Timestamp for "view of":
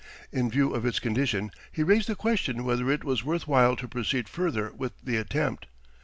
0.49-0.83